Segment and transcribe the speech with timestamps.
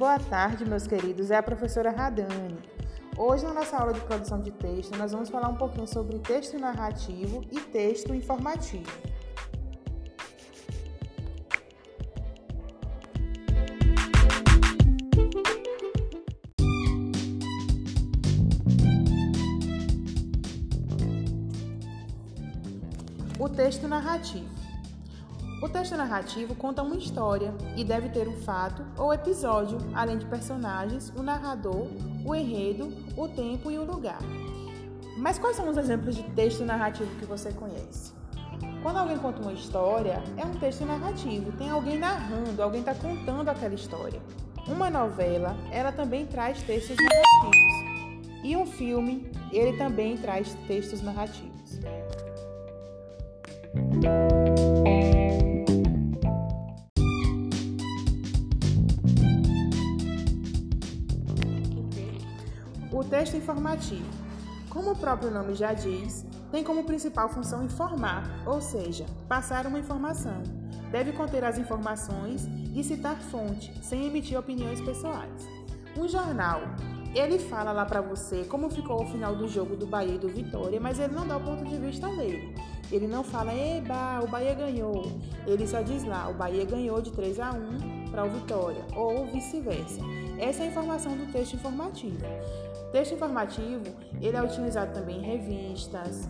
[0.00, 1.30] Boa tarde, meus queridos.
[1.30, 2.58] É a professora Radane.
[3.18, 6.58] Hoje, na nossa aula de produção de texto, nós vamos falar um pouquinho sobre texto
[6.58, 8.90] narrativo e texto informativo.
[23.38, 24.59] O texto narrativo.
[25.62, 30.24] O texto narrativo conta uma história e deve ter um fato ou episódio, além de
[30.24, 31.86] personagens, o narrador,
[32.24, 34.20] o enredo, o tempo e o lugar.
[35.18, 38.14] Mas quais são os exemplos de texto narrativo que você conhece?
[38.82, 43.50] Quando alguém conta uma história, é um texto narrativo, tem alguém narrando, alguém está contando
[43.50, 44.20] aquela história.
[44.66, 48.40] Uma novela, ela também traz textos narrativos.
[48.42, 51.80] E um filme, ele também traz textos narrativos.
[63.00, 64.04] O texto informativo.
[64.68, 69.78] Como o próprio nome já diz, tem como principal função informar, ou seja, passar uma
[69.78, 70.42] informação.
[70.90, 75.48] Deve conter as informações e citar fonte, sem emitir opiniões pessoais.
[75.96, 76.60] Um jornal.
[77.14, 80.28] Ele fala lá para você como ficou o final do jogo do Bahia e do
[80.28, 82.54] Vitória, mas ele não dá o ponto de vista dele.
[82.92, 85.10] Ele não fala, eba, o Bahia ganhou.
[85.46, 89.26] Ele só diz lá, o Bahia ganhou de 3 a 1 para o Vitória, ou
[89.26, 90.02] vice-versa.
[90.38, 92.18] Essa é a informação do texto informativo.
[92.92, 93.84] Texto informativo,
[94.20, 96.28] ele é utilizado também em revistas,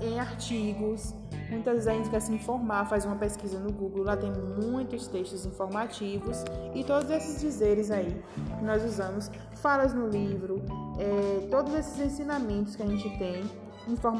[0.00, 1.14] em artigos.
[1.48, 5.06] Muitas vezes a gente quer se informar, faz uma pesquisa no Google, lá tem muitos
[5.06, 6.44] textos informativos
[6.74, 8.20] e todos esses dizeres aí
[8.58, 10.60] que nós usamos, falas no livro,
[10.98, 13.44] é, todos esses ensinamentos que a gente tem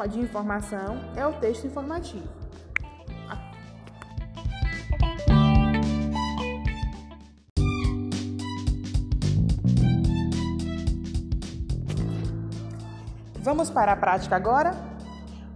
[0.08, 2.45] de informação é o texto informativo.
[13.46, 14.74] Vamos para a prática agora?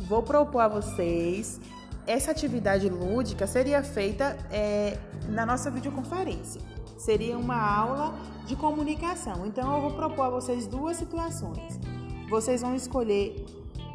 [0.09, 1.61] Vou propor a vocês
[2.07, 4.97] essa atividade lúdica seria feita é,
[5.29, 6.61] na nossa videoconferência.
[6.97, 8.15] Seria uma aula
[8.47, 9.45] de comunicação.
[9.45, 11.81] Então eu vou propor a vocês duas situações.
[12.29, 13.45] Vocês vão escolher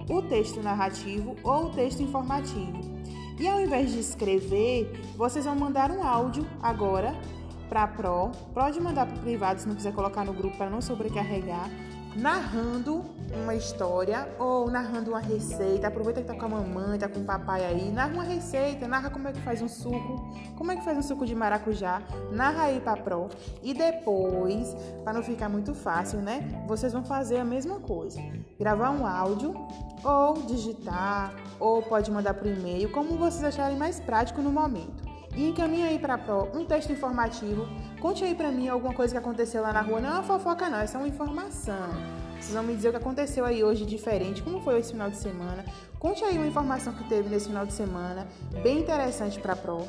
[0.10, 2.82] o texto narrativo ou o texto informativo.
[3.40, 7.16] E ao invés de escrever, vocês vão mandar um áudio agora
[7.70, 8.32] para a Pro.
[8.54, 11.70] Pode mandar para o privado se não quiser colocar no grupo para não sobrecarregar
[12.16, 13.04] narrando
[13.34, 15.88] uma história ou narrando uma receita.
[15.88, 19.10] Aproveita que tá com a mamãe, tá com o papai aí, narra uma receita, narra
[19.10, 22.64] como é que faz um suco, como é que faz um suco de maracujá, narra
[22.64, 23.30] aí pra pro.
[23.62, 26.64] E depois, para não ficar muito fácil, né?
[26.68, 28.22] Vocês vão fazer a mesma coisa.
[28.58, 29.54] Gravar um áudio
[30.04, 35.05] ou digitar, ou pode mandar por e-mail, como vocês acharem mais prático no momento
[35.36, 37.68] e encaminha aí para Pro um texto informativo.
[38.00, 40.00] Conte aí para mim alguma coisa que aconteceu lá na rua.
[40.00, 41.90] Não é uma fofoca, não, essa é uma informação.
[42.40, 45.18] Vocês vão me dizer o que aconteceu aí hoje diferente, como foi esse final de
[45.18, 45.66] semana.
[46.00, 48.28] Conte aí uma informação que teve nesse final de semana,
[48.62, 49.88] bem interessante para Pro.